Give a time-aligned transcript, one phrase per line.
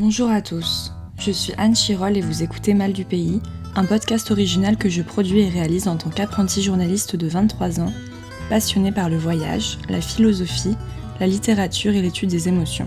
[0.00, 3.40] Bonjour à tous, je suis Anne Chirol et vous écoutez Mal du Pays,
[3.74, 7.92] un podcast original que je produis et réalise en tant qu'apprenti journaliste de 23 ans,
[8.48, 10.76] passionné par le voyage, la philosophie,
[11.18, 12.86] la littérature et l'étude des émotions.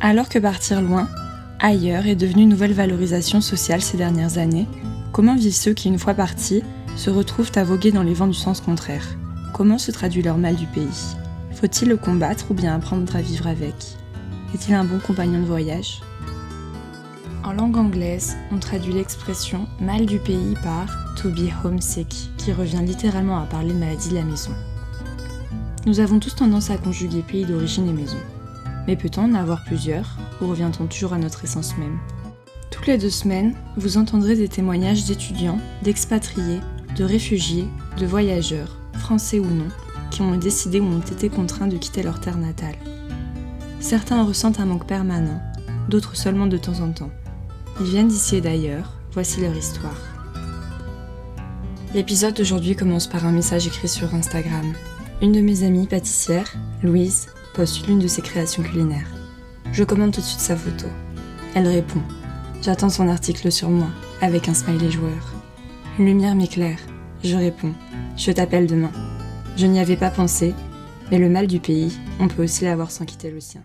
[0.00, 1.08] Alors que partir loin,
[1.58, 4.68] ailleurs, est devenu nouvelle valorisation sociale ces dernières années,
[5.10, 6.62] comment vivent ceux qui, une fois partis,
[6.94, 9.16] se retrouvent à voguer dans les vents du sens contraire?
[9.52, 11.16] Comment se traduit leur mal du pays?
[11.50, 13.74] Faut-il le combattre ou bien apprendre à vivre avec?
[14.54, 16.00] Est-il un bon compagnon de voyage
[17.42, 20.86] En langue anglaise, on traduit l'expression mal du pays par
[21.16, 24.52] to be homesick, qui revient littéralement à parler de maladie de la maison.
[25.84, 28.18] Nous avons tous tendance à conjuguer pays d'origine et maison.
[28.86, 31.98] Mais peut-on en avoir plusieurs, ou revient-on toujours à notre essence même?
[32.70, 36.60] Toutes les deux semaines, vous entendrez des témoignages d'étudiants, d'expatriés,
[36.96, 39.68] de réfugiés, de voyageurs, français ou non,
[40.10, 42.76] qui ont décidé ou ont été contraints de quitter leur terre natale.
[43.88, 45.40] Certains ressentent un manque permanent,
[45.88, 47.12] d'autres seulement de temps en temps.
[47.78, 50.00] Ils viennent d'ici et d'ailleurs, voici leur histoire.
[51.94, 54.72] L'épisode d'aujourd'hui commence par un message écrit sur Instagram.
[55.22, 56.52] Une de mes amies pâtissières,
[56.82, 59.06] Louise, poste l'une de ses créations culinaires.
[59.70, 60.86] Je commande tout de suite sa photo.
[61.54, 62.02] Elle répond.
[62.62, 65.32] J'attends son article sur moi, avec un smiley joueur.
[66.00, 66.80] Une lumière m'éclaire.
[67.22, 67.72] Je réponds.
[68.16, 68.90] Je t'appelle demain.
[69.56, 70.56] Je n'y avais pas pensé,
[71.12, 73.62] mais le mal du pays, on peut aussi l'avoir sans quitter le sien.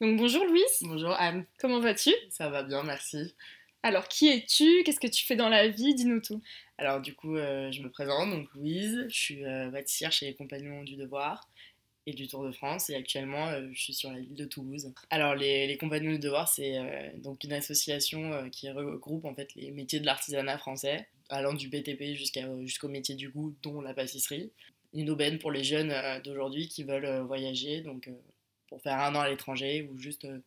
[0.00, 2.10] Donc bonjour Louise, Bonjour Anne, comment vas-tu?
[2.28, 3.36] Ça va bien, merci.
[3.84, 4.82] Alors qui es-tu?
[4.82, 5.94] Qu'est-ce que tu fais dans la vie?
[5.94, 6.42] Dis-nous tout.
[6.78, 10.34] Alors du coup, euh, je me présente, donc Louise, je suis euh, pâtissière chez les
[10.34, 11.48] Compagnons du Devoir
[12.06, 14.92] et du Tour de France et actuellement euh, je suis sur la ville de Toulouse.
[15.10, 19.54] Alors les, les Compagnons du Devoir, c'est euh, donc une association qui regroupe en fait
[19.54, 24.50] les métiers de l'artisanat français, allant du BTP jusqu'au métier du goût, dont la pâtisserie.
[24.92, 28.08] Une aubaine pour les jeunes d'aujourd'hui qui veulent voyager, donc
[28.68, 30.38] pour faire un an à l'étranger ou juste euh,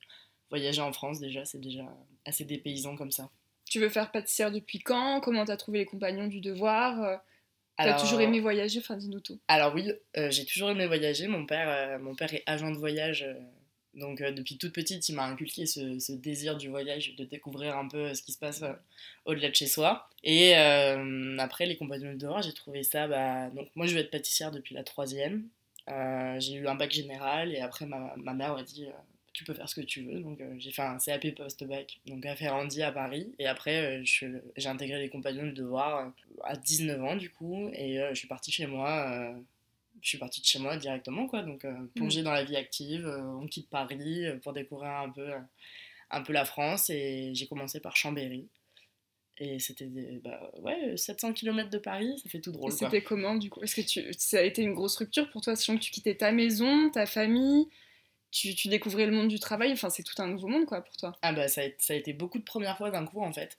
[0.49, 1.83] voyager en France déjà, c'est déjà
[2.25, 3.29] assez dépaysant comme ça.
[3.69, 5.19] Tu veux faire pâtissière depuis quand?
[5.21, 7.01] Comment t'as trouvé les compagnons du devoir?
[7.03, 7.15] Euh,
[7.77, 8.79] T'as Alors- toujours aimé voyager?
[8.79, 9.39] Enfin dis-nous tout.
[9.47, 11.27] Alors oui, euh, j'ai toujours aimé voyager.
[11.27, 13.35] Mon père, euh, mon père est agent de voyage, euh,
[13.93, 17.87] donc depuis toute petite, il m'a inculqué ce, ce désir du voyage, de découvrir un
[17.87, 18.63] peu ce qui se passe
[19.25, 20.09] au-delà de chez soi.
[20.23, 23.07] Et après les compagnons de devoir, j'ai trouvé ça.
[23.07, 25.47] Bah, donc moi, je veux être pâtissière depuis la troisième.
[25.89, 28.85] Euh, j'ai eu un bac général et après ma, ma mère m'a dit.
[28.85, 28.91] euh,
[29.33, 32.25] tu peux faire ce que tu veux, donc euh, j'ai fait un CAP post-bac, donc
[32.25, 36.11] à Ferrandi à Paris, et après j'ai intégré les compagnons du devoir
[36.43, 39.35] à 19 ans du coup, et je suis partie chez moi
[40.01, 41.43] je suis partie de chez moi directement, quoi.
[41.43, 41.65] Donc,
[41.95, 43.07] plongée dans la vie active,
[43.41, 45.31] on quitte Paris pour découvrir un peu,
[46.11, 46.89] un peu la France.
[46.89, 48.47] Et j'ai commencé par Chambéry.
[49.39, 49.87] Et c'était,
[50.23, 52.71] bah, ouais, 700 km de Paris, ça fait tout drôle.
[52.71, 53.61] C'était comment du coup?
[53.61, 54.11] Est-ce que tu...
[54.17, 57.05] ça a été une grosse rupture pour toi, sachant que tu quittais ta maison, ta
[57.05, 57.67] famille
[58.31, 60.95] tu, tu découvrais le monde du travail, enfin c'est tout un nouveau monde quoi pour
[60.97, 61.17] toi.
[61.21, 63.57] Ah bah ça a, ça a été beaucoup de premières fois d'un coup en fait.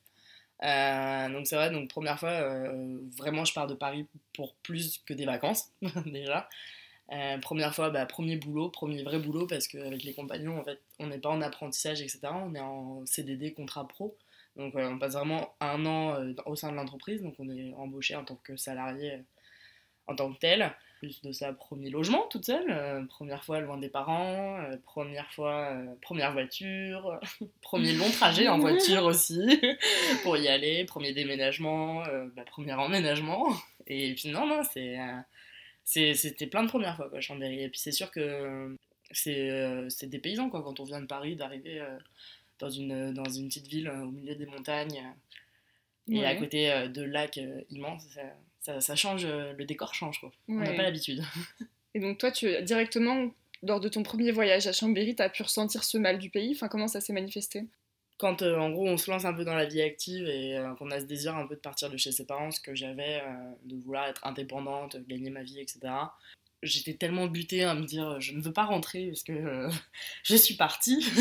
[0.64, 4.98] Euh, donc c'est vrai, donc première fois, euh, vraiment je pars de Paris pour plus
[5.06, 5.72] que des vacances
[6.06, 6.48] déjà.
[7.12, 10.80] Euh, première fois, bah, premier boulot, premier vrai boulot parce qu'avec les compagnons en fait
[10.98, 12.20] on n'est pas en apprentissage etc.
[12.32, 14.16] On est en CDD contrat pro.
[14.58, 18.16] Donc on passe vraiment un an euh, au sein de l'entreprise, donc on est embauché
[18.16, 19.22] en tant que salarié euh,
[20.08, 20.72] en tant que tel.
[20.98, 25.72] Plus de ça, premier logement toute seule, euh, première fois loin des parents, première fois,
[26.02, 27.20] première voiture,
[27.62, 29.60] premier long trajet en voiture aussi
[30.24, 32.02] pour y aller, premier déménagement,
[32.34, 33.46] bah, premier emménagement.
[33.86, 34.98] Et puis non, non, c'est,
[35.84, 37.62] c'est- c'était plein de premières fois quoi, Chambéry.
[37.62, 38.76] Et puis c'est sûr que
[39.12, 41.80] c'est, c'est des paysans quoi, quand on vient de Paris d'arriver
[42.58, 45.02] dans, une, dans une petite ville euh, au milieu des montagnes
[46.08, 48.04] euh, et à côté euh, de lacs immenses.
[48.14, 48.22] Ça,
[48.60, 50.32] ça, ça change, le décor change quoi.
[50.48, 51.22] On n'a pas l'habitude.
[51.94, 53.30] Et donc toi, tu directement
[53.62, 56.52] lors de ton premier voyage à Chambéry, t'as pu ressentir ce mal du pays?
[56.54, 57.64] Enfin comment ça s'est manifesté?
[58.18, 60.74] Quand euh, en gros on se lance un peu dans la vie active et euh,
[60.74, 63.20] qu'on a ce désir un peu de partir de chez ses parents, ce que j'avais,
[63.22, 65.80] euh, de vouloir être indépendante, gagner ma vie, etc.
[66.62, 69.70] J'étais tellement butée à me dire je ne veux pas rentrer parce que euh,
[70.24, 71.04] je suis partie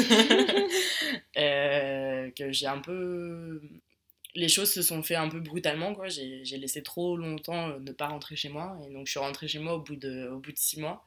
[1.38, 3.62] Euh, que j'ai un peu
[4.36, 7.80] les choses se sont fait un peu brutalement quoi j'ai j'ai laissé trop longtemps euh,
[7.80, 10.28] ne pas rentrer chez moi et donc je suis rentrée chez moi au bout de
[10.30, 11.06] au bout de six mois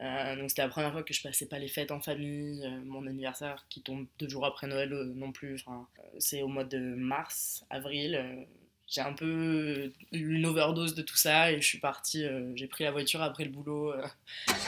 [0.00, 3.06] euh, donc c'était la première fois que je passais pas les fêtes en famille, mon
[3.06, 5.54] anniversaire qui tombe deux jours après Noël non plus.
[5.54, 5.86] Enfin,
[6.18, 8.46] c'est au mois de mars, avril.
[8.92, 12.24] Euh, j'ai un peu eu une overdose de tout ça et je suis partie.
[12.24, 14.06] euh, j'ai pris la voiture après le boulot euh,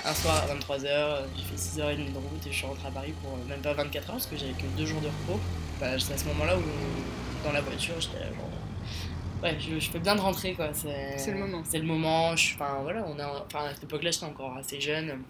[0.04, 1.24] un soir à 23h.
[1.36, 3.74] j'ai fait 6h30 de route et je suis rentrée à Paris pour euh, même pas
[3.74, 5.40] 24 heures parce que j'avais que deux jours de repos.
[5.80, 6.62] Bah, c'est à ce moment-là où
[7.44, 8.50] dans la voiture j'étais genre,
[9.42, 10.72] Ouais, je, je fais bien de rentrer quoi.
[10.72, 11.62] C'est le moment.
[11.64, 12.30] C'est le moment.
[12.30, 13.12] Enfin voilà, on
[13.44, 15.22] enfin à cette époque-là, j'étais encore assez jeune.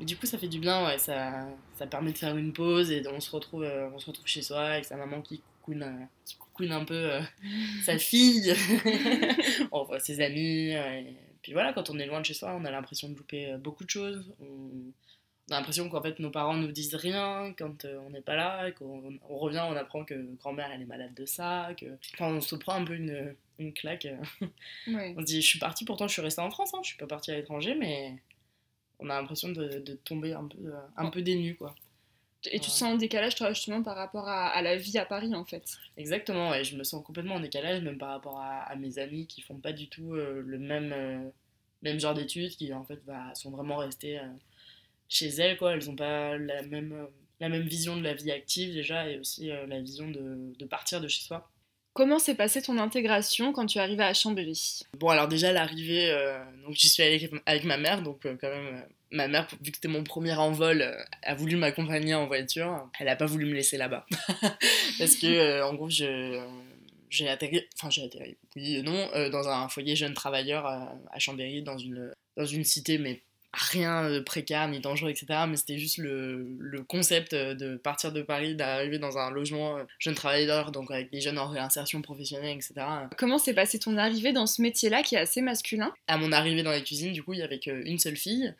[0.00, 1.46] Et du coup, ça fait du bien, ouais, ça,
[1.78, 4.42] ça permet de faire une pause et on se retrouve, euh, on se retrouve chez
[4.42, 7.20] soi avec sa maman qui coucoune, euh, qui coucoune un peu euh,
[7.84, 8.54] sa fille,
[9.72, 10.70] on voit ses amis.
[10.70, 13.56] et puis voilà, quand on est loin de chez soi, on a l'impression de louper
[13.58, 14.34] beaucoup de choses.
[14.40, 14.92] On,
[15.48, 18.68] on a l'impression qu'en fait nos parents nous disent rien quand on n'est pas là,
[18.68, 22.28] et qu'on on revient, on apprend que grand-mère elle est malade de ça, que enfin,
[22.34, 24.06] on se prend un peu une, une claque.
[24.86, 25.14] Ouais.
[25.16, 26.98] On se dit je suis partie, pourtant je suis restée en France, hein, je suis
[26.98, 28.16] pas partie à l'étranger, mais
[29.00, 31.74] on a l'impression de, de tomber un peu, euh, un peu dénu quoi.
[32.46, 35.04] Et tu te sens en décalage, toi, justement, par rapport à, à la vie à
[35.04, 35.76] Paris, en fait.
[35.98, 39.26] Exactement, ouais, je me sens complètement en décalage, même par rapport à, à mes amis
[39.26, 41.28] qui font pas du tout euh, le même, euh,
[41.82, 44.26] même genre d'études, qui en fait bah, sont vraiment restées euh,
[45.08, 45.74] chez elles, quoi.
[45.74, 47.08] Elles ont pas la même,
[47.40, 51.02] la même vision de la vie active déjà, et aussi la vision de, de partir
[51.02, 51.46] de chez soi.
[51.92, 54.80] Comment s'est passée ton intégration quand tu es arrivée à Chambéry?
[54.98, 56.10] Bon, alors déjà, l'arrivée,
[56.64, 59.88] donc j'y suis allée avec, ma mère, donc quand même, ma mère, vu que c'était
[59.88, 62.88] mon premier envol, euh, a voulu m'accompagner en voiture.
[62.98, 64.06] Elle a pas voulu me laisser là-bas.
[64.98, 66.40] Parce que, euh, en gros, je, euh,
[67.10, 70.84] j'ai atterri, enfin j'ai atterri, oui et non, euh, dans un foyer jeunes travailleurs euh,
[71.12, 73.20] à Chambéry, dans une, dans une cité, mais
[73.52, 75.26] rien de précaire ni dangereux, etc.
[75.48, 80.14] Mais c'était juste le, le concept de partir de Paris, d'arriver dans un logement jeunes
[80.14, 82.74] travailleurs, donc avec des jeunes en réinsertion professionnelle, etc.
[83.18, 85.92] Comment s'est passée ton arrivée dans ce métier-là qui est assez masculin?
[86.06, 88.54] À mon arrivée dans la cuisine, du coup, il y avait qu'une seule fille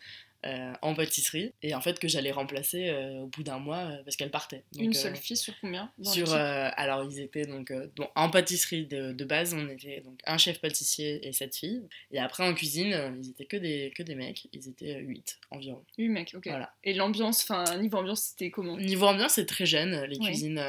[0.46, 4.02] euh, en pâtisserie, et en fait que j'allais remplacer euh, au bout d'un mois euh,
[4.04, 4.64] parce qu'elle partait.
[4.72, 7.72] Donc, Une seule fille sur combien dans sur, alors ils étaient donc,
[8.14, 12.18] en pâtisserie de, de base, on était donc un chef pâtissier et sept filles, et
[12.18, 15.84] après en cuisine, ils étaient que des, que des mecs, ils étaient huit environ.
[15.98, 16.46] Oui, mec, ok.
[16.46, 16.72] Voilà.
[16.84, 20.64] Et l'ambiance, enfin, niveau ambiance, c'était comment Niveau ambiance, c'est très jeune, les cuisines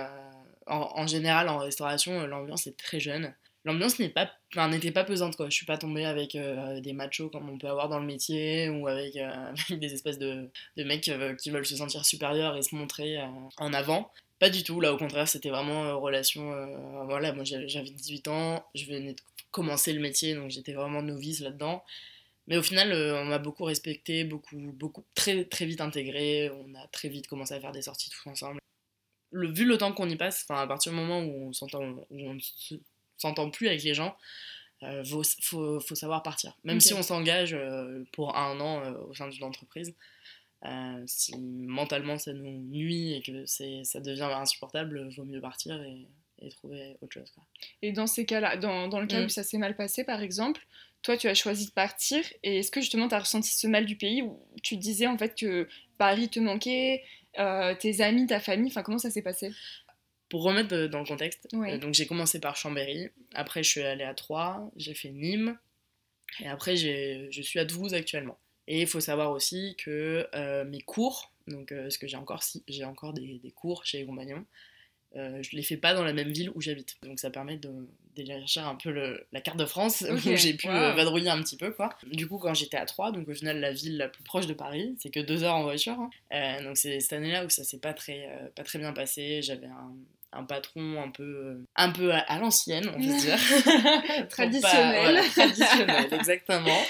[0.68, 3.34] en, en général en restauration, l'ambiance est très jeune.
[3.64, 5.50] L'ambiance n'était pas pesante quoi.
[5.50, 8.70] Je suis pas tombée avec euh, des machos comme on peut avoir dans le métier
[8.70, 12.76] ou avec, euh, des espèces de, mecs euh, qui veulent se sentir supérieurs et se
[12.76, 13.20] montrer
[13.58, 14.12] en avant.
[14.40, 14.82] Pas du tout.
[14.82, 16.52] Là, au contraire, c'était vraiment relation.
[17.06, 19.22] voilà, moi j'avais j'avais 18 ans, je venais de
[19.52, 21.84] commencer le métier, donc j'étais vraiment novice là-dedans.
[22.48, 26.50] Mais au final, on m'a beaucoup respecté, beaucoup, beaucoup, très, très vite intégré.
[26.50, 28.60] On a très vite commencé à faire des sorties tous ensemble.
[29.32, 32.06] Le, vu le temps qu'on y passe, à partir du moment où on s'entend, où
[32.10, 32.76] on se-
[33.22, 34.16] s'entend plus avec les gens,
[34.84, 36.58] euh, faut, faut, faut savoir partir.
[36.64, 39.94] Même si on s'engage euh, pour un an euh, au sein d'une entreprise,
[41.08, 46.08] si mentalement ça nous nuit et que ça devient insupportable, vaut mieux partir et,
[46.40, 47.32] et trouver autre chose.
[47.32, 47.44] Quoi.
[47.82, 49.26] Et dans ces cas-là, dans, dans le cas Mm.
[49.26, 50.62] où ça s'est mal passé, par exemple,
[51.02, 52.24] toi, tu as choisi de partir.
[52.44, 55.18] Et est-ce que justement, tu as ressenti ce mal du pays où tu disais en
[55.18, 57.04] fait que Paris te manquait,
[57.40, 59.52] euh, tes amis, ta famille Enfin, comment ça s'est passé?
[60.32, 63.82] Pour remettre de- dans le contexte, euh, donc j'ai commencé par Chambéry, après je suis
[63.84, 65.58] allée à Troyes, j'ai fait Nîmes,
[66.40, 68.40] et après je suis à Toulouse actuellement.
[68.68, 72.42] Et il faut savoir aussi que euh, mes cours, donc euh, parce que j'ai encore,
[72.44, 74.46] si, j'ai encore des, des cours chez les compagnons,
[75.18, 76.96] euh, je les fais pas dans la même ville où j'habite.
[77.04, 77.70] Donc ça permet de
[78.16, 80.74] d'élargir un peu le- la carte de France, où j'ai pu wow.
[80.74, 81.72] euh, vadrouiller un petit peu.
[81.72, 81.98] quoi.
[82.12, 84.54] Du coup, quand j'étais à Troyes, donc au final la ville la plus proche de
[84.54, 85.94] Paris, c'est que deux heures en voiture.
[86.00, 86.10] hein.
[86.34, 89.42] Euh, donc c'est cette année-là où ça s'est pas très, euh, pas très bien passé.
[89.42, 89.94] J'avais un,
[90.34, 93.38] un patron un peu, un peu à, à l'ancienne, on peut dire.
[93.66, 95.02] Pas- Traditionnel.
[95.02, 96.82] voilà, traditionnel, exactement.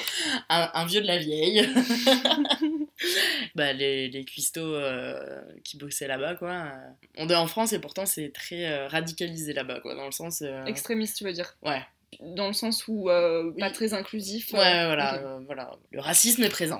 [0.49, 1.67] Un, un vieux de la vieille.
[3.55, 6.71] bah, les, les cuistots euh, qui bossaient là-bas, quoi.
[7.17, 10.41] On est en France et pourtant c'est très euh, radicalisé là-bas, quoi, dans le sens...
[10.41, 11.55] euh, Extrémiste, tu veux dire?
[11.63, 11.81] Ouais,
[12.19, 14.51] Dans le sens où euh, pas très inclusif.
[14.51, 15.71] ouais, euh, voilà, euh, voilà.
[15.91, 16.79] Le racisme est présent.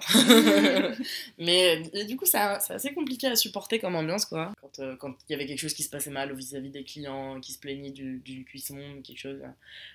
[1.39, 4.51] Mais du coup, c'est assez compliqué à supporter comme ambiance, quoi.
[4.61, 7.39] Quand euh, quand il y avait quelque chose qui se passait mal vis-à-vis des clients,
[7.39, 9.39] qui se plaignaient du, du cuisson, quelque chose.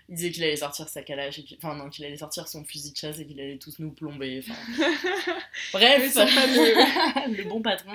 [0.09, 2.97] il disait qu'il allait sortir sa calache, enfin non, qu'il allait sortir son fusil de
[2.97, 4.43] chasse et qu'il allait tous nous plomber.
[5.73, 7.93] Bref, le bon patron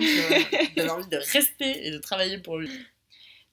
[0.78, 2.70] donne envie de rester et de travailler pour lui.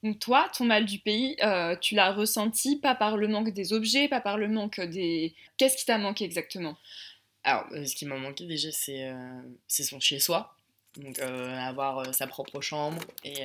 [0.03, 3.73] Donc toi, ton mal du pays, euh, tu l'as ressenti pas par le manque des
[3.73, 5.35] objets, pas par le manque des...
[5.57, 6.77] Qu'est-ce qui t'a manqué exactement?
[7.43, 10.55] Alors, euh, ce qui m'a manqué déjà, c'est euh, son chez-soi.
[10.97, 13.35] Donc, avoir sa propre chambre et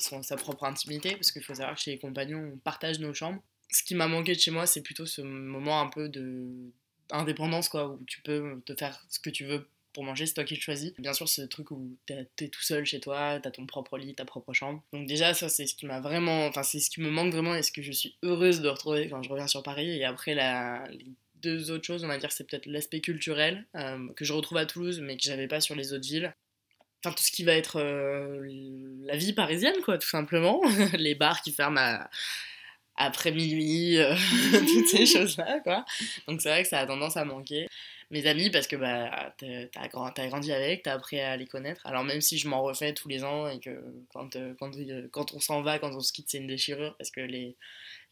[0.00, 3.14] son, sa propre intimité, parce qu'il faut savoir que chez les compagnons, on partage nos
[3.14, 3.40] chambres.
[3.70, 6.48] Ce qui m'a manqué de chez moi, c'est plutôt ce moment un peu de
[7.12, 10.44] indépendance, quoi, où tu peux te faire ce que tu veux pour manger, c'est toi
[10.44, 10.92] qui le choisis.
[10.98, 14.14] Bien sûr, ce truc où t'es t'es tout seul chez toi, t'as ton propre lit,
[14.14, 14.82] ta propre chambre.
[14.92, 16.46] Donc déjà, ça, c'est ce qui m'a vraiment...
[16.46, 19.08] Enfin, c'est ce qui me manque vraiment et ce que je suis heureuse de retrouver
[19.08, 19.90] quand je reviens sur Paris.
[19.90, 20.84] Et après, la...
[20.90, 21.06] les
[21.36, 24.66] deux autres choses, on va dire, c'est peut-être l'aspect culturel, euh, que je retrouve à
[24.66, 26.32] Toulouse, mais que j'avais pas sur les autres villes.
[27.04, 28.46] Enfin, tout ce qui va être euh,
[29.04, 30.60] la vie parisienne, quoi, tout simplement.
[30.94, 32.10] les bars qui ferment à-
[32.96, 34.14] après minuit, euh,
[34.52, 35.84] toutes ces choses-là, quoi.
[36.28, 37.66] Donc c'est vrai que ça a tendance à manquer.
[38.12, 41.84] Mes amis parce que bah, t'as as grandi avec, t'as appris à les connaître.
[41.86, 44.70] Alors même si je m'en refais tous les ans et que quand, quand,
[45.10, 47.56] quand on s'en va, quand on se quitte, c'est une déchirure parce que les,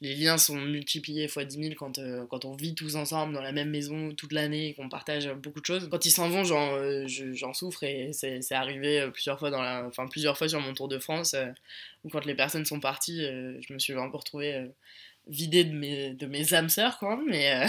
[0.01, 3.43] les liens sont multipliés fois 10 000 quand, euh, quand on vit tous ensemble dans
[3.43, 5.89] la même maison toute l'année et qu'on partage beaucoup de choses.
[5.91, 9.91] Quand ils s'en vont, j'en euh, souffre et c'est arrivé euh, plusieurs fois, dans la,
[10.11, 11.37] plusieurs fois sur mon tour de France
[12.05, 14.67] où quand les personnes sont parties, je me suis peu retrouvée
[15.31, 17.19] vidée de mes, de mes âmes sœurs, quoi.
[17.27, 17.67] Mais,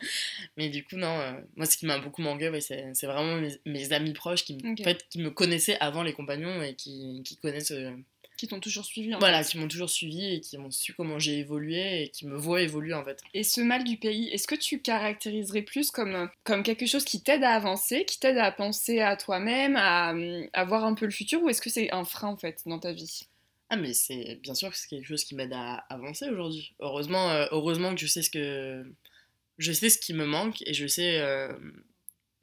[0.56, 4.44] mais du coup, non, moi ce qui m'a beaucoup manqué, c'est vraiment mes, amis proches
[4.44, 7.72] qui, en fait, qui me connaissaient avant les compagnons et qui, qui connaissent
[8.36, 9.14] qui t'ont toujours suivi.
[9.14, 12.26] En voilà, qui m'ont toujours suivi et qui ont su comment j'ai évolué et qui
[12.26, 13.20] me voient évoluer en fait.
[13.32, 17.22] Et ce mal du pays, est-ce que tu caractériserais plus comme, comme quelque chose qui
[17.22, 20.14] t'aide à avancer, qui t'aide à penser à toi-même, à,
[20.52, 22.78] à, voir un peu le futur, ou est-ce que c'est un frein en fait dans
[22.78, 23.22] ta vie?
[23.70, 26.74] Ah mais c'est bien sûr que c'est quelque chose qui m'aide à avancer aujourd'hui.
[26.80, 28.84] Heureusement, euh, heureusement que je sais ce que
[29.58, 31.52] je sais ce qui me manque et je sais euh,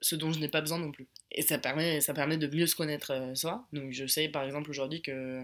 [0.02, 1.08] ce dont je n'ai pas besoin non plus.
[1.32, 3.68] Et ça permet ça permet de mieux se connaître euh, soi.
[3.74, 5.44] Donc je sais par exemple aujourd'hui que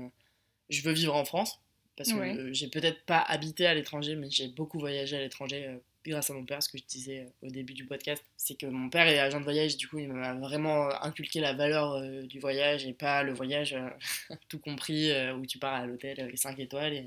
[0.70, 1.60] je veux vivre en France
[1.98, 5.78] parce que j'ai peut-être pas habité à l'étranger, mais j'ai beaucoup voyagé à l'étranger euh,
[6.12, 6.62] grâce à mon père.
[6.62, 9.40] Ce que je disais euh, au début du podcast, c'est que mon père est agent
[9.40, 13.24] de voyage, du coup, il m'a vraiment inculqué la valeur euh, du voyage et pas
[13.24, 13.76] le voyage
[14.50, 16.94] tout compris où tu pars à l'hôtel 5 étoiles.
[16.94, 17.06] Et...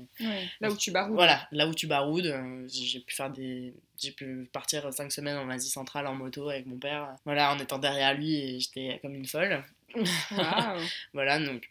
[0.59, 1.15] Là où tu baroudes.
[1.15, 2.33] Voilà, là où tu baroudes.
[2.67, 3.73] j'ai pu faire des.
[3.97, 7.15] J'ai pu partir 5 semaines en Asie centrale en moto avec mon père.
[7.25, 9.63] Voilà, en étant derrière lui et j'étais comme une folle.
[11.13, 11.69] voilà, donc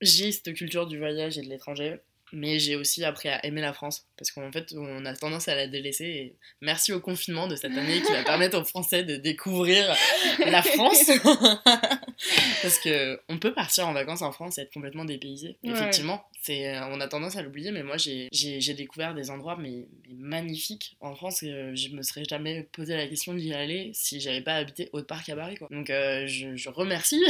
[0.00, 2.00] j'ai cette culture du voyage et de l'étranger,
[2.32, 5.54] mais j'ai aussi appris à aimer la France parce qu'en fait on a tendance à
[5.54, 9.16] la délaisser et merci au confinement de cette année qui va permettre aux Français de
[9.16, 9.94] découvrir
[10.38, 11.10] la France.
[12.62, 17.00] Parce que on peut partir en vacances en France et être complètement dépaysé effectivement on
[17.00, 21.74] a tendance à l'oublier mais moi j'ai découvert des endroits mais, magnifiques en France euh,
[21.74, 25.36] je me serais jamais posé la question d'y aller si j'avais pas habité Haute-Parc à
[25.36, 27.22] Paris quoi donc euh, je, remercie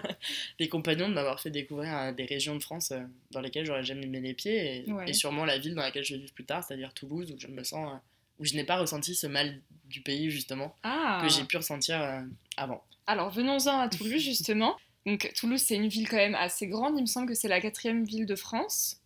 [0.58, 2.92] les compagnons de m'avoir fait découvrir des régions de France
[3.30, 6.16] dans lesquelles j'aurais jamais mis les pieds et, et sûrement la ville dans laquelle je
[6.16, 7.96] vais plus tard, c'est-à-dire Toulouse, où je me sens, euh,
[8.38, 11.20] où je n'ai pas ressenti ce mal du pays justement ah.
[11.22, 12.20] que j'ai pu ressentir euh,
[12.56, 12.82] avant.
[13.06, 14.76] Alors venons-en à Toulouse justement.
[15.06, 17.60] Donc Toulouse c'est une ville quand même assez grande, il me semble que c'est la
[17.60, 19.00] quatrième ville de France.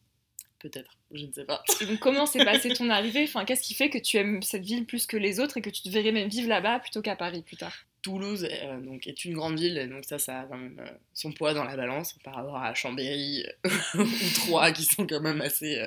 [0.58, 1.62] Peut-être, je ne sais pas.
[1.86, 3.24] donc comment s'est passée ton arrivée?
[3.24, 5.70] Enfin, qu'est-ce qui fait que tu aimes cette ville plus que les autres et que
[5.70, 7.74] tu devrais même vivre là-bas plutôt qu'à Paris plus tard?
[8.02, 10.80] Toulouse euh, donc, est une grande ville, donc ça, ça a quand même
[11.14, 13.44] son poids dans la balance par rapport à Chambéry
[13.94, 15.84] ou Troyes qui sont quand même assez,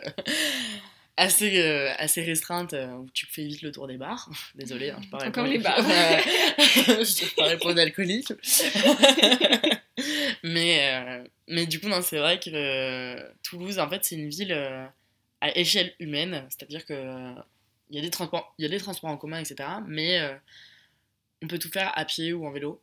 [1.17, 4.29] assez, euh, assez restreinte euh, où tu fais vite le tour des bars.
[4.55, 5.77] Désolée, hein, je parle Encore les bars.
[5.79, 8.33] je parlais pas d'alcoolique.
[10.43, 14.53] Mais, euh, mais du coup, non, c'est vrai que Toulouse, en fait, c'est une ville
[15.41, 16.45] à échelle humaine.
[16.49, 17.33] C'est-à-dire que
[17.91, 19.69] il y, a des transports, y a des transports en commun, etc.
[19.87, 20.19] Mais
[21.41, 22.81] on peut tout faire à pied ou en vélo.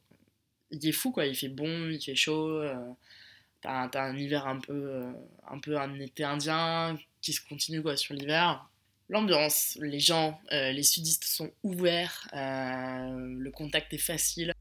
[0.71, 1.27] Il est fou, quoi.
[1.27, 2.63] Il fait bon, il fait chaud.
[3.61, 5.03] T'as as un hiver un peu,
[5.49, 8.69] un peu un été indien qui se continue quoi, sur l'hiver.
[9.09, 14.52] L'ambiance, les gens, euh, les sudistes sont ouverts, euh, le contact est facile.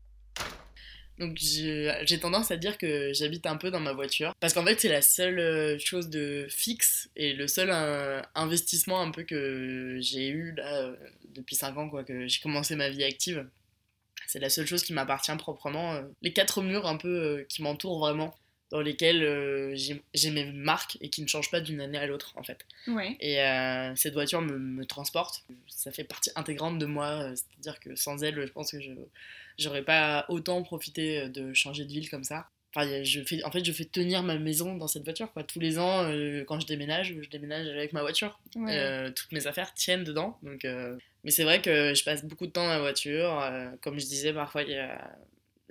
[1.21, 4.33] Donc j'ai tendance à dire que j'habite un peu dans ma voiture.
[4.39, 7.71] Parce qu'en fait c'est la seule euh, chose de fixe et le seul
[8.35, 10.91] investissement un peu que j'ai eu là
[11.33, 13.47] depuis 5 ans quoi, que j'ai commencé ma vie active.
[14.27, 16.01] C'est la seule chose qui m'appartient proprement.
[16.21, 18.35] Les quatre murs un peu qui m'entourent vraiment
[18.71, 22.33] dans lesquels euh, j'ai mes marques et qui ne changent pas d'une année à l'autre
[22.37, 22.65] en fait.
[23.19, 27.79] Et euh, cette voiture me, me, transporte, ça fait partie intégrante de moi, euh, c'est-à-dire
[27.81, 28.93] que sans elle, je pense que je
[29.61, 32.47] j'aurais pas autant profité de changer de ville comme ça.
[32.73, 35.31] Enfin, je fais, en fait, je fais tenir ma maison dans cette voiture.
[35.33, 35.43] Quoi.
[35.43, 36.09] Tous les ans,
[36.47, 38.39] quand je déménage, je déménage avec ma voiture.
[38.53, 40.37] toutes mes affaires tiennent dedans.
[40.41, 40.65] Donc,
[41.23, 43.43] Mais c'est vrai que je passe beaucoup de temps dans la voiture.
[43.81, 45.17] comme je disais, parfois, il y a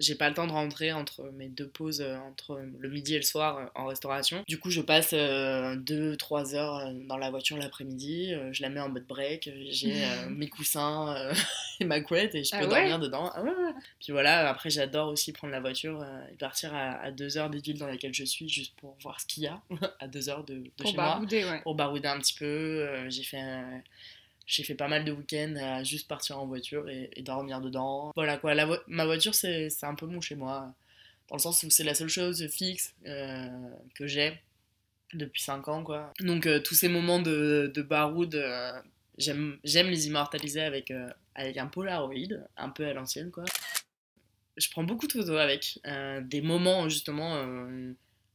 [0.01, 3.19] j'ai pas le temps de rentrer entre mes deux pauses, euh, entre le midi et
[3.19, 4.43] le soir euh, en restauration.
[4.49, 8.89] Du coup, je passe 2-3 euh, heures dans la voiture l'après-midi, je la mets en
[8.89, 9.95] mode break, j'ai
[10.31, 11.31] mes coussins
[11.81, 13.31] et ma couette et je peux ah dormir dedans.
[13.35, 13.43] Ah
[14.01, 17.79] Puis voilà, après, j'adore aussi prendre la voiture et partir à 2 heures des villes
[17.79, 19.61] dans lesquelles je suis juste pour voir ce qu'il y a,
[20.01, 21.21] à 2 heures de, de chez moi.
[21.63, 23.09] Pour barouder un petit peu.
[23.09, 23.43] j'ai fait
[24.51, 28.11] j'ai fait pas mal de week-ends à juste partir en voiture et, dormir dedans.
[28.17, 28.55] Voilà quoi,
[28.89, 30.75] ma voiture c'est un peu mon chez moi,
[31.29, 33.49] dans le sens où c'est la seule chose fixe euh,
[33.95, 34.41] que j'ai
[35.15, 36.13] depuis 5 ans quoi.
[36.21, 38.73] Donc euh, tous ces moments de, de baroud, euh,
[39.19, 40.93] j'aime les immortaliser avec,
[41.37, 43.45] avec un Polaroid, un peu à l'ancienne quoi.
[44.57, 45.79] Je prends beaucoup de photos avec,
[46.29, 47.41] des moments justement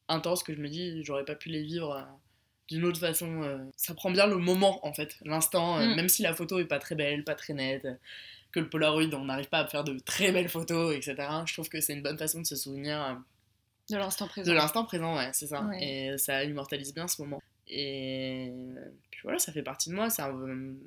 [0.07, 2.07] intenses que je me dis j'aurais pas pu les vivre
[2.69, 3.43] d'une autre façon.
[3.43, 5.95] euh, ça prend bien le moment en fait, l'instant, euh, Mm.
[5.95, 7.93] même si la photo est pas très belle, pas très nette, euh,
[8.51, 11.15] que le Polaroid on n'arrive pas à faire de très belles photos, etc.
[11.45, 13.21] Je trouve que c'est une bonne façon de se souvenir
[13.89, 14.49] De l'instant présent.
[14.51, 15.61] de l'instant présent, ouais, c'est ça.
[15.63, 15.83] Ouais.
[16.13, 17.41] Et ça immortalise bien ce moment.
[17.67, 18.51] Et
[19.11, 20.09] puis voilà, ça fait partie de moi.
[20.09, 20.35] C'est un,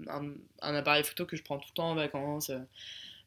[0.09, 0.33] un-
[0.63, 2.51] un appareil photo que je prends tout le temps en vacances.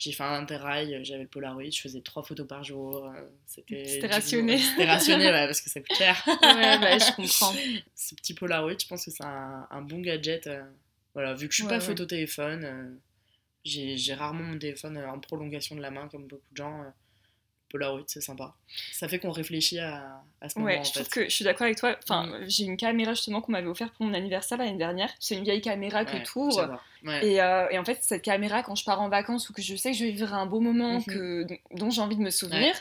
[0.03, 3.05] J'ai fait un interrail, j'avais le Polaroid, je faisais trois photos par jour.
[3.05, 4.57] euh, C'était rationné.
[4.57, 6.23] C'était rationné, ouais, parce que ça coûte cher.
[6.27, 7.53] Ouais, bah, je comprends.
[7.95, 10.47] Ce petit Polaroid, je pense que c'est un, un bon gadget.
[10.47, 10.63] euh,
[11.13, 11.85] voilà, vu que je suis Ouais, pas ouais.
[11.85, 12.89] photo-téléphone, euh,
[13.63, 16.83] j'ai rarement mon téléphone en prolongation de la main, comme beaucoup de gens.
[17.71, 18.53] Polaroid, c'est sympa.
[18.91, 20.99] Ça fait qu'on réfléchit à, à ce moment, Ouais, en je fait.
[20.99, 21.95] trouve que je suis d'accord avec toi.
[22.03, 25.09] Enfin, j'ai une caméra justement qu'on m'avait offerte pour mon anniversaire l'année dernière.
[25.19, 26.51] C'est une vieille caméra que Ouais, tu ouvres.
[26.61, 26.83] j'adore.
[27.05, 27.25] Ouais.
[27.25, 29.75] Et, euh, et en fait, cette caméra, quand je pars en vacances ou que je
[29.75, 31.05] sais que je vais vivre un beau moment Mhm.
[31.05, 32.73] que, dont j'ai envie de me souvenir,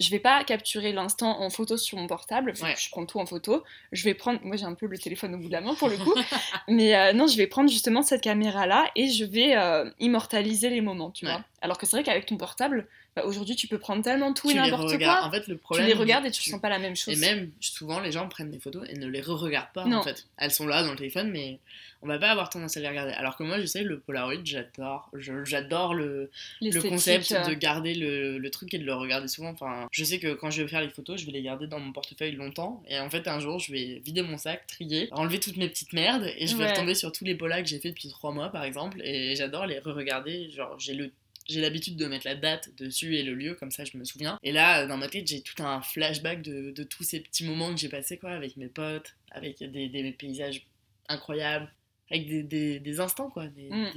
[0.00, 2.52] je vais pas capturer l'instant en photo sur mon portable.
[2.60, 2.74] Ouais.
[2.76, 3.62] Je prends tout en photo.
[3.92, 4.40] Je vais prendre.
[4.42, 6.12] Moi, j'ai un peu le téléphone au bout de la main pour le coup.
[6.68, 10.80] mais euh, non, je vais prendre justement cette caméra-là et je vais euh, immortaliser les
[10.80, 11.30] moments, tu Ouais.
[11.32, 11.44] vois.
[11.64, 14.52] Alors que c'est vrai qu'avec ton portable, bah, aujourd'hui, tu peux prendre tellement tout et
[14.52, 15.24] tu n'importe quoi.
[15.24, 15.86] En fait, le Tu problème.
[15.86, 17.18] les regardes et tu ressens pas la même Et chose.
[17.18, 19.98] même, souvent, les gens prennent des photos et ne les re-regardent pas, Non.
[19.98, 20.26] en fait.
[20.36, 21.58] Elles sont là dans le téléphone, mais
[22.02, 23.12] on va pas avoir tendance à les regarder.
[23.12, 25.10] Alors que moi, je sais, le Polaroid, j'adore.
[25.14, 26.30] J'adore le,
[26.60, 29.48] le concept euh, de garder le, le truc et de le regarder souvent.
[29.48, 31.80] Enfin, je sais que quand je vais faire les photos, je vais les garder dans
[31.80, 32.82] mon portefeuille longtemps.
[32.88, 35.94] Et en fait, un jour, je vais vider mon sac, trier, enlever toutes mes petites
[35.94, 36.70] merdes et je vais Ouais.
[36.72, 39.00] retomber sur tous les polas que j'ai fait depuis trois mois, par exemple.
[39.02, 40.50] Et j'adore les re-regarder.
[40.50, 41.10] Genre, j'ai le
[41.46, 44.38] j'ai l'habitude de mettre la date dessus et le lieu, comme ça je me souviens.
[44.42, 47.70] Et là, dans ma tête, j'ai tout un flashback de, de tous ces petits moments
[47.72, 50.66] que j'ai passés quoi, avec mes potes, avec des, des paysages
[51.08, 51.70] incroyables,
[52.10, 53.90] avec des, des, des instants, quoi, des, Mm.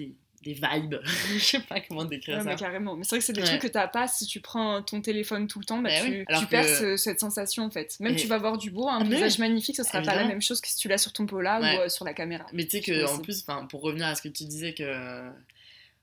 [0.44, 0.96] des, vibes.
[1.34, 2.50] Je sais pas comment décrire Ouais, ça.
[2.52, 2.96] mais carrément.
[2.96, 3.48] Mais c'est vrai que c'est des Ouais.
[3.48, 6.26] trucs que t'as pas si tu prends ton téléphone tout le temps, bah, Bah tu,
[6.30, 7.98] oui, tu perds ce- cette sensation en fait.
[8.00, 9.40] Même Et- tu vas voir du beau, un Ah, paysage oui.
[9.40, 11.78] magnifique, ce sera pas la même chose que si tu l'as sur ton pola Ouais.
[11.78, 12.46] ou euh, sur la caméra.
[12.54, 14.84] Mais tu sais que en plus, pour revenir à ce que tu disais que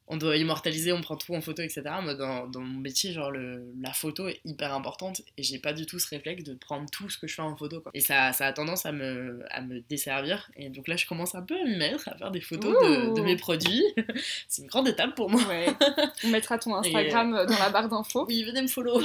[0.06, 1.82] on doit immortaliser, on prend tout en photo, etc.
[2.02, 5.72] Moi, dans, dans mon métier, genre le, la photo est hyper importante et j'ai pas
[5.72, 7.80] du tout ce réflexe de prendre tout ce que je fais en photo.
[7.80, 7.90] Quoi.
[7.94, 10.50] Et ça, ça a tendance à me, à me desservir.
[10.56, 12.74] Et donc là, je commence un peu à m'y mettre, à faire des photos
[13.14, 13.82] de, mes produits.
[14.48, 15.40] C'est une grande étape pour moi.
[15.48, 15.66] Ouais.
[16.24, 18.26] On mettra ton Instagram euh, dans la barre d'infos.
[18.28, 19.00] Oui, venez me follow.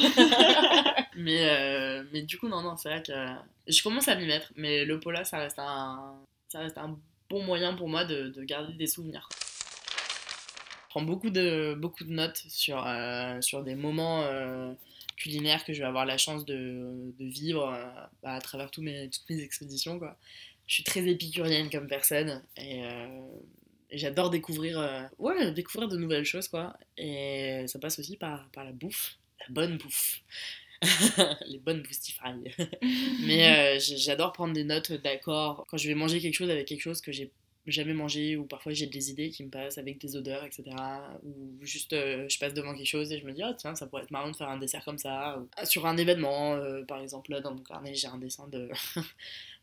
[1.15, 3.13] mais, euh, mais du coup, non, non, c'est vrai que
[3.67, 4.51] je commence à m'y mettre.
[4.57, 6.15] Mais le Pola, ça reste un,
[6.49, 9.29] ça reste un bon moyen pour moi de, de garder des souvenirs.
[10.89, 14.73] Prends beaucoup de, beaucoup de notes sur, euh, sur des moments euh,
[15.17, 17.85] culinaires que je vais avoir la chance de, de vivre euh,
[18.23, 19.99] bah, à travers tous mes, toutes mes expéditions.
[19.99, 20.17] Quoi.
[20.65, 22.81] Je suis très épicurienne comme personne et,
[23.91, 26.47] j'adore découvrir, ouais, découvrir de nouvelles choses.
[26.47, 26.75] Quoi.
[26.97, 30.21] Et ça passe aussi par, par la bouffe, la bonne bouffe.
[31.47, 32.35] les bonnes boostify.
[33.25, 37.01] Mais j'adore prendre des notes d'accord quand je vais manger quelque chose avec quelque chose
[37.01, 37.31] que j'ai
[37.69, 40.75] jamais mangé ou parfois j'ai des idées qui me passent avec des odeurs etc
[41.23, 43.87] ou juste euh, je passe devant quelque chose et je me dis oh tiens ça
[43.87, 46.83] pourrait être marrant de faire un dessert comme ça ou, ah, sur un événement euh,
[46.83, 48.69] par exemple là dans mon carnet j'ai un dessin de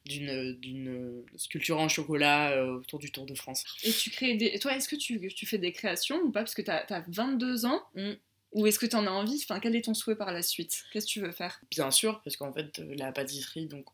[0.07, 4.59] d'une d'une sculpture en chocolat euh, autour du Tour de France Et tu crées des.
[4.59, 6.41] Toi, est-ce que tu, tu fais des créations ou pas?
[6.41, 7.83] Parce que t'as as 22 ans.
[7.95, 8.13] Mm.
[8.53, 9.39] Ou est-ce que t'en as envie?
[9.43, 10.85] Enfin, quel est ton souhait par la suite?
[10.93, 11.61] Qu'est-ce que tu veux faire?
[11.71, 13.87] Bien sûr, parce qu'en fait, euh, la pâtisserie, donc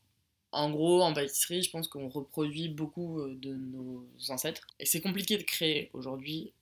[0.53, 4.67] en gros, en pâtisserie, je pense qu'on reproduit beaucoup euh, de nos ancêtres.
[4.79, 6.53] Et c'est compliqué de créer aujourd'hui,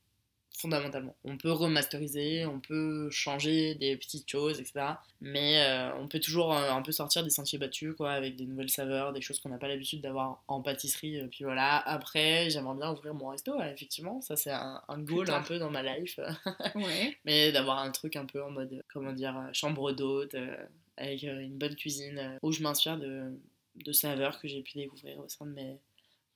[0.61, 1.17] fondamentalement.
[1.25, 4.87] On peut remasteriser, on peut changer des petites choses, etc.
[5.21, 8.45] Mais euh, on peut toujours euh, un peu sortir des sentiers battus, quoi, avec des
[8.45, 11.17] nouvelles saveurs, des choses qu'on n'a pas l'habitude d'avoir en pâtisserie.
[11.17, 14.21] Et puis voilà, après, j'aimerais bien ouvrir mon resto, ouais, effectivement.
[14.21, 16.21] Ça, c'est un, un goal un peu dans ma life.
[16.75, 17.17] Ouais.
[17.25, 20.57] Mais d'avoir un truc un peu en mode, comment dire, chambre d'hôte, euh,
[20.97, 23.33] avec une bonne cuisine, où je m'inspire de,
[23.85, 25.79] de saveurs que j'ai pu découvrir au sein de mes,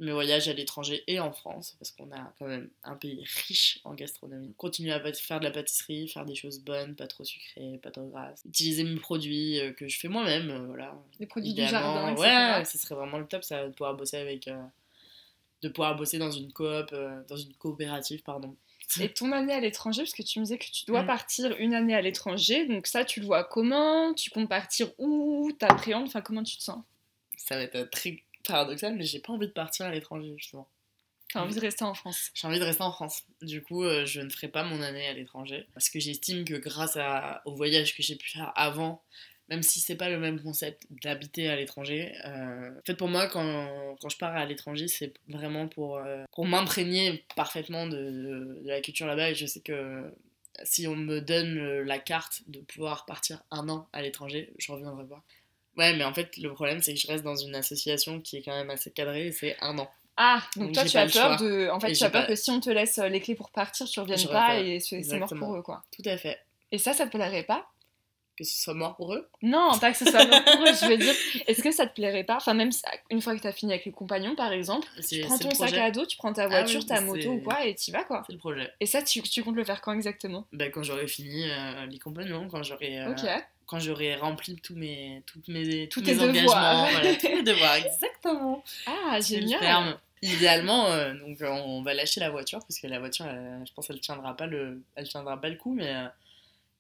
[0.01, 3.81] mes voyages à l'étranger et en France, parce qu'on a quand même un pays riche
[3.85, 4.53] en gastronomie.
[4.57, 8.09] Continuer à faire de la pâtisserie, faire des choses bonnes, pas trop sucrées, pas trop
[8.09, 8.43] grasses.
[8.45, 11.01] Utiliser mes produits euh, que je fais moi-même, euh, voilà.
[11.19, 12.59] Des produits du jardin, etc.
[12.59, 14.49] Ouais, ce serait vraiment le top, ça, de pouvoir bosser avec...
[14.49, 14.61] euh,
[15.63, 18.55] de pouvoir bosser dans une coop, euh, dans une coopérative, pardon.
[19.01, 21.07] Et ton année à l'étranger, parce que tu me disais que tu dois Mm.
[21.07, 24.13] partir une année à l'étranger, donc ça, tu le vois comment?
[24.13, 25.51] Tu comptes partir où?
[25.59, 26.07] T'appréhendes?
[26.07, 26.85] Enfin, comment tu te sens?
[27.45, 30.69] Ça va être très paradoxal, mais j'ai pas envie de partir à l'étranger, justement.
[31.33, 33.25] T'as envie de rester en France J'ai envie de rester en France.
[33.43, 35.67] Du coup, euh, je ne ferai pas mon année à l'étranger.
[35.75, 39.03] Parce que j'estime que grâce à, au voyage que j'ai pu faire avant,
[39.49, 43.27] même si c'est pas le même concept d'habiter à l'étranger, euh, en fait, pour moi,
[43.27, 48.61] quand, quand je pars à l'étranger, c'est vraiment pour, euh, pour m'imprégner parfaitement de, de-
[48.63, 49.31] de la culture là-bas.
[49.31, 50.13] Et je sais que
[50.63, 55.05] si on me donne la carte de pouvoir partir un an à l'étranger, je reviendrai
[55.07, 55.23] pas.
[55.77, 58.43] Ouais, mais en fait, le problème, c'est que je reste dans une association qui est
[58.43, 59.91] quand même assez cadrée et c'est un an.
[60.17, 61.69] Ah, donc, Donc toi tu as peur de.
[61.71, 63.35] En fait, Et tu as peur pas- que si on te laisse euh, les clés
[63.35, 65.83] pour partir, tu reviennes pas et c'est mort pour eux, quoi.
[65.91, 66.39] Tout à fait.
[66.71, 67.69] Et ça, ça te plairait pas?
[68.37, 69.29] Que ce soit mort pour eux?
[69.43, 71.15] Non, pas que ce soit mort pour eux, je veux dire.
[71.47, 72.37] Est-ce que ça te plairait pas?
[72.37, 72.71] Enfin, même
[73.11, 75.91] une fois que t'as fini avec les compagnons, par exemple, tu prends ton sac à
[75.93, 78.23] dos, tu prends ta Ah voiture, oui, ta moto ou quoi, et t'y vas, quoi.
[78.27, 78.73] C'est le projet.
[78.81, 80.47] Et ça, tu, tu comptes le faire quand exactement?
[80.53, 83.25] Bah, quand j'aurai fini euh, les compagnons, quand j'aurai euh, Ok.
[83.67, 88.65] Quand j'aurai rempli tous mes, toutes mes, tous mes engagements, voilà, tous mes devoirs, exactement.
[88.87, 89.99] Ah, génial.
[90.23, 93.73] Idéalement, euh, donc euh, on va lâcher la voiture parce que la voiture, euh, je
[93.75, 96.07] pense, elle tiendra pas le, elle tiendra pas le coup, mais euh,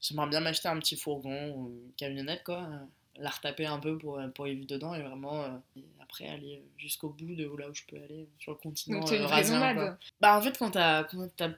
[0.01, 2.79] j'aimerais bien m'acheter un petit fourgon ou une camionnette quoi, euh,
[3.19, 7.11] la retaper un peu pour, pour y vivre dedans et vraiment et après aller jusqu'au
[7.11, 9.01] bout de là où je peux aller sur le continent.
[9.01, 9.99] Donc une quoi.
[10.23, 11.05] Bah en fait quand t'as
[11.37, 11.51] t'as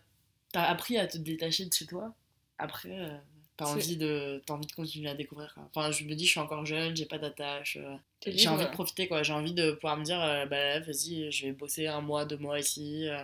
[0.53, 2.13] t'as appris à te détacher de chez toi,
[2.59, 3.23] après
[3.57, 5.53] t'as envie de t'as envie de continuer à découvrir.
[5.55, 5.65] quoi.
[5.75, 7.77] Enfin je me dis je suis encore jeune, j'ai pas d'attache.
[7.81, 9.23] euh, j'ai envie de profiter quoi.
[9.23, 12.37] J'ai envie de pouvoir me dire euh, bah vas-y je vais bosser un mois deux
[12.39, 13.09] mois ici.
[13.09, 13.23] euh,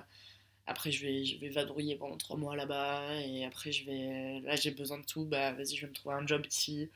[0.67, 4.55] après je vais je vais vadrouiller pendant trois mois là-bas et après je vais là
[4.57, 6.89] j'ai besoin de tout bah vas-y je vais me trouver un job ici.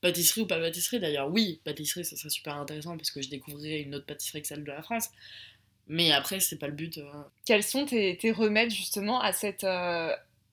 [0.00, 3.80] Pâtisserie ou pas pâtisserie d'ailleurs, oui, pâtisserie ça serait super intéressant parce que je découvrirais
[3.82, 5.08] une autre pâtisserie que celle de la France.
[5.88, 6.98] Mais après, c'est pas le but.
[6.98, 7.04] euh,
[7.44, 9.64] Quels sont tes, tes remèdes justement à, cette,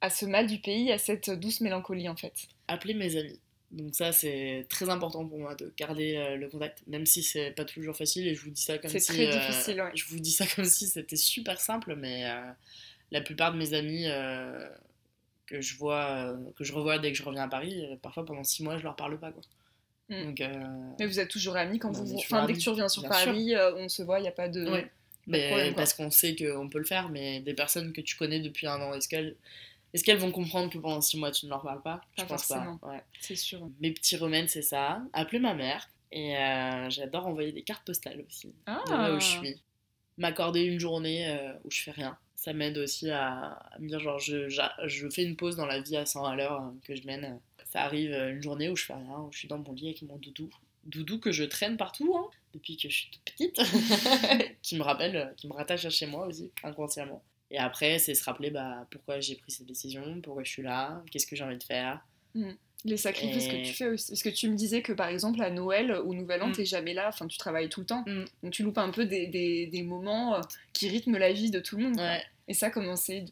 [0.01, 2.33] à ce mal du pays, à cette douce mélancolie en fait
[2.69, 3.39] appeler mes amis.
[3.71, 7.51] Donc ça, c'est très important pour moi de garder euh, le contact, même si c'est
[7.51, 8.27] pas toujours facile.
[8.27, 9.11] Et je vous dis ça comme C'est si...
[9.11, 9.91] très euh, difficile, ouais.
[9.93, 12.51] Je vous dis ça comme si c'était super simple, mais euh,
[13.11, 14.05] la plupart de mes amis
[15.45, 18.63] que je vois, que je revois dès que je reviens à Paris, parfois pendant six
[18.63, 19.43] mois, je leur parle pas, quoi.
[20.09, 20.25] Mm.
[20.25, 20.41] Donc,
[20.99, 22.05] Mais vous êtes toujours amis quand vous.
[22.05, 24.47] vous- Enfin, dès que tu reviens sur Paris, on se voit, il n'y a pas
[24.49, 24.67] de.
[24.67, 24.89] Ouais.
[25.27, 28.39] mais problème, parce qu'on sait qu'on peut le faire, mais des personnes que tu connais
[28.39, 29.35] depuis un an, est-ce qu'elles
[29.93, 31.97] est-ce qu'elles vont comprendre que pendant six mois tu ne leur parles pas?
[31.97, 32.77] Pas Je pense forcément.
[32.77, 32.87] pas.
[32.89, 33.03] Ouais.
[33.19, 33.67] C'est sûr.
[33.79, 35.01] Mes petits remèdes, c'est ça.
[35.13, 35.89] Appeler ma mère.
[36.11, 38.53] Et euh, j'adore envoyer des cartes postales aussi.
[38.65, 38.81] Ah.
[38.87, 39.61] De là où je suis.
[40.17, 42.17] M'accorder une journée euh, où je fais rien.
[42.35, 45.81] Ça m'aide aussi à, à me dire, genre, je, je fais une pause dans la
[45.81, 47.39] vie à 100 à l'heure euh, que je mène.
[47.65, 50.01] Ça arrive une journée où je fais rien, où je suis dans mon lit avec
[50.01, 50.49] mon doudou.
[50.85, 53.59] Doudou que je traîne partout, hein, depuis que je suis toute petite.
[54.63, 57.21] qui me rappelle, qui me rattache à chez moi aussi, inconsciemment.
[57.51, 61.03] Et après, c'est se rappeler bah, pourquoi j'ai pris cette décision, pourquoi je suis là,
[61.11, 62.05] qu'est-ce que j'ai envie de faire.
[62.85, 64.11] Les sacrifices Et- que tu fais aussi.
[64.11, 66.53] Parce que tu me disais que par exemple à Noël ou Nouvel An, Mm.
[66.53, 68.03] t'es jamais là, enfin tu travailles tout le temps.
[68.07, 68.25] Mm.
[68.43, 70.41] Donc tu loupes un peu des, des, des moments euh,
[70.73, 71.99] qui rythment la vie de tout le monde.
[71.99, 72.21] Ouais.
[72.47, 73.25] Et ça, comment c'est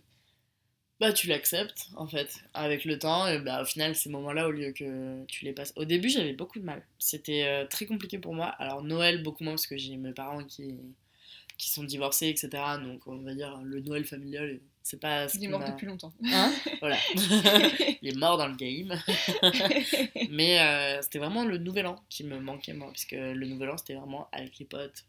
[0.99, 4.51] Bah tu l'acceptes en fait avec le temps et bah au final ces moments-là au
[4.51, 5.71] lieu que tu les passes.
[5.75, 6.83] Au début j'avais beaucoup de mal.
[6.97, 8.47] C'était euh, très compliqué pour moi.
[8.57, 10.75] Alors Noël beaucoup moins parce que j'ai mes parents qui
[11.57, 12.49] qui sont divorcés etc.
[12.83, 15.27] Donc on va dire le Noël familial c'est pas.
[15.27, 16.13] ce Il est mort depuis longtemps.
[16.25, 16.97] Hein voilà.
[18.01, 18.97] Il est mort dans le game.
[20.29, 23.69] Mais euh, c'était vraiment le nouvel an qui me manquait moi parce que le nouvel
[23.69, 25.05] an c'était vraiment avec les potes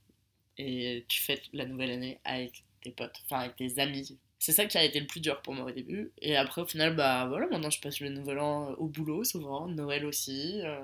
[0.57, 4.19] et tu fêtes la nouvelle année avec tes potes, enfin avec tes amis.
[4.41, 6.13] C'est ça qui a été le plus dur pour moi au début.
[6.21, 9.67] Et après, au final, bah voilà, maintenant je passe le nouvel an au boulot souvent,
[9.69, 10.61] Noël aussi.
[10.65, 10.81] euh,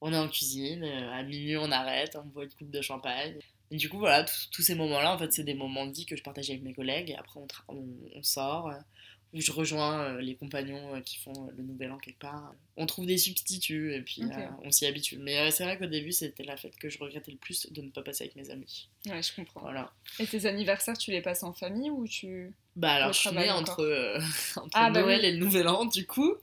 [0.00, 3.38] on est en cuisine, euh, à minuit on arrête, on boit une coupe de champagne.
[3.70, 6.16] Et du coup, voilà, tous- ces moments-là, en fait, c'est des moments de vie que
[6.16, 7.10] je partage avec mes collègues.
[7.10, 8.74] Et après, on, tra- on, on sort, euh,
[9.32, 12.54] ou je rejoins euh, les compagnons euh, qui font euh, le nouvel an quelque part.
[12.76, 14.22] On trouve des substituts et puis
[14.62, 15.18] on s'y habitue.
[15.18, 17.90] Mais c'est vrai qu'au début, c'était la fête que je regrettais le plus de ne
[17.90, 18.88] pas passer avec mes amis.
[19.06, 19.60] Ouais, je comprends.
[19.62, 19.92] Voilà.
[20.20, 22.54] Et tes anniversaires, tu les passes en famille ou tu.
[22.76, 24.18] Bah alors, je suis née entre,
[24.56, 25.26] entre Ah, bah Noël oui.
[25.26, 26.34] et le Nouvel An, du coup.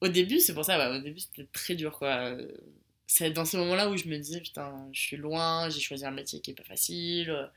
[0.00, 2.36] Au début, c'est pour ça, ouais, au début, c'était très dur, quoi.
[3.08, 6.12] C'est dans ces moments-là où je me disais, putain, je suis loin, j'ai choisi un
[6.12, 7.50] métier qui est pas facile,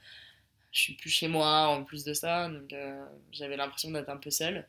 [0.72, 4.18] je suis plus chez moi en plus de ça, donc euh, j'avais l'impression d'être un
[4.18, 4.66] peu seule.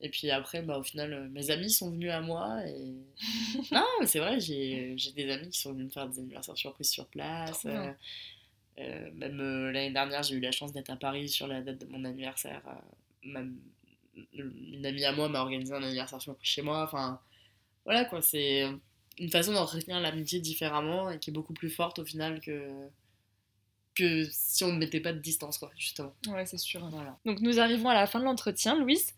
[0.00, 2.94] Et puis après, bah, au final, euh, mes amis sont venus à moi et...
[3.72, 6.90] non, mais c'est vrai, j'ai des amis qui sont venus me faire des anniversaires surprises
[6.90, 7.64] sur place.
[7.64, 7.92] Euh,
[8.78, 9.38] euh, même
[9.70, 12.62] l'année dernière, j'ai eu la chance d'être à Paris sur la date de mon anniversaire.
[13.24, 13.58] même
[14.32, 16.82] une amie à moi m'a organisé un anniversaire surprise chez moi.
[16.82, 17.20] Enfin,
[17.84, 18.66] voilà quoi, c'est
[19.18, 22.88] une façon d'entretenir l'amitié différemment et qui est beaucoup plus forte au final que
[23.94, 26.14] que si on ne mettait pas de distance, quoi, justement.
[26.28, 26.86] Ouais, c'est sûr.
[26.90, 27.18] Voilà.
[27.24, 28.78] Donc nous arrivons à la fin de l'entretien.
[28.78, 29.14] Louise,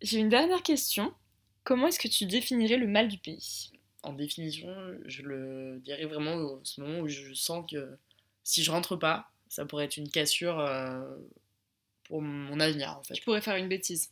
[0.00, 1.12] j'ai une dernière question.
[1.64, 3.72] Comment est-ce que tu définirais le mal du pays?
[4.04, 4.72] En définition,
[5.06, 7.98] je le dirais vraiment au ce moment où je sens que
[8.44, 11.16] si je rentre pas, ça pourrait être une cassure euh,
[12.04, 13.14] pour mon avenir en fait.
[13.14, 14.10] Tu pourrais faire une bêtise.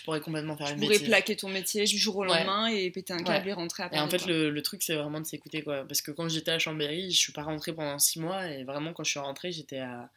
[0.00, 1.08] Je pourrais complètement faire Tu une pourrais bêtise.
[1.08, 2.28] plaquer ton métier du jour au Ouais.
[2.28, 3.50] lendemain et péter un câble Ouais.
[3.50, 5.84] et rentrer à Et en fait, le, le truc, c'est vraiment de s'écouter, quoi.
[5.86, 8.92] Parce que quand j'étais à Chambéry, je suis pas rentrée pendant six mois, et vraiment,
[8.94, 10.10] quand je suis rentrée, j'étais à,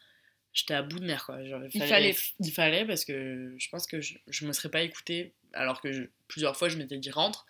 [0.54, 1.44] j'étais à bout de nerfs, quoi.
[1.44, 2.16] Genre, Il fallait.
[2.40, 5.92] Il fallait, parce que je pense que je, je me serais pas écoutée, alors que
[5.92, 7.46] je- plusieurs fois, je m'étais dit rentre.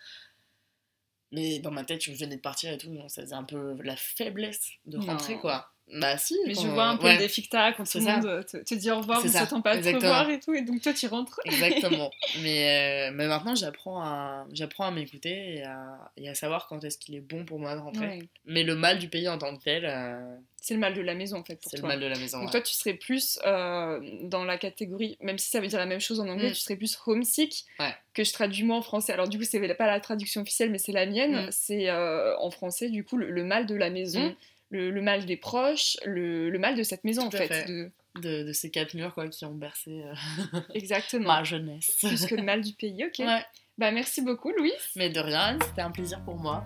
[1.32, 3.76] Mais dans ma tête, je venais de partir et tout, donc ça faisait un peu
[3.82, 5.40] la faiblesse de rentrer, Non.
[5.40, 5.70] quoi.
[5.92, 6.34] Bah si.
[6.46, 8.42] Mais je vois un peu ouais, le défi que t'as quand tout le monde euh,
[8.42, 10.80] te, te dit au revoir, on s'attend pas à te revoir et tout, et donc
[10.80, 11.38] toi tu rentres.
[11.44, 12.10] Exactement.
[12.42, 16.82] mais, euh, mais maintenant, j'apprends à, j'apprends à m'écouter et à, et à savoir quand
[16.84, 18.06] est-ce qu'il est bon pour moi de rentrer.
[18.06, 18.28] Ouais.
[18.46, 21.14] Mais le mal du pays en tant que tel, euh, C'est le mal de la
[21.14, 22.38] maison en fait pour c'est le mal de la maison.
[22.38, 22.52] Donc ouais.
[22.52, 26.00] toi tu serais plus euh, dans la catégorie, même si ça veut dire la même
[26.00, 26.54] chose en anglais, Mm.
[26.54, 27.66] tu serais plus homesick
[28.14, 29.12] que je traduis moi en français.
[29.12, 31.46] Alors du coup c'est pas la traduction officielle mais c'est la mienne.
[31.46, 31.48] Mm.
[31.52, 34.30] C'est en français du coup le, le mal de la maison.
[34.30, 34.34] Mm.
[34.74, 37.46] Le, le mal des proches, le, le mal de cette maison Tout en fait.
[37.46, 37.64] fait.
[37.68, 41.26] de- de, de ces quatre murs quoi, qui ont bercé euh, Exactement.
[41.28, 41.96] ma jeunesse.
[42.00, 43.18] Plus que le mal du pays, ok.
[43.20, 43.42] Ouais.
[43.78, 44.72] Bah merci beaucoup Louise.
[44.96, 46.62] Mais de rien, c'était un plaisir pour moi.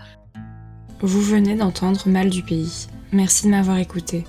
[1.01, 2.87] Vous venez d'entendre Mal du Pays.
[3.13, 4.25] Merci de m'avoir écouté.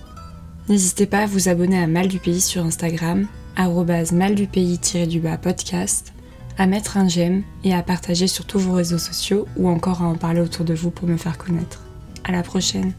[0.70, 6.14] N'hésitez pas à vous abonner à Mal du Pays sur Instagram, arrobase maldupays-du-bas podcast,
[6.58, 10.06] à mettre un j'aime et à partager sur tous vos réseaux sociaux ou encore à
[10.06, 11.84] en parler autour de vous pour me faire connaître.
[12.24, 12.94] À la prochaine!